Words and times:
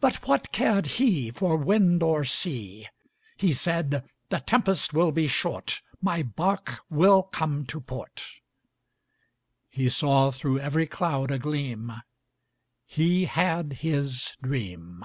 But 0.00 0.16
what 0.26 0.50
cared 0.50 0.86
he 0.98 1.30
For 1.30 1.54
wind 1.56 2.02
or 2.02 2.24
sea! 2.24 2.88
He 3.36 3.52
said, 3.52 4.02
"The 4.28 4.40
tempest 4.40 4.92
will 4.92 5.12
be 5.12 5.28
short, 5.28 5.80
My 6.02 6.24
bark 6.24 6.80
will 6.90 7.22
come 7.22 7.64
to 7.66 7.78
port." 7.80 8.26
He 9.70 9.88
saw 9.88 10.32
through 10.32 10.58
every 10.58 10.88
cloud 10.88 11.30
a 11.30 11.38
gleam 11.38 11.92
He 12.84 13.26
had 13.26 13.74
his 13.74 14.36
dream. 14.42 15.04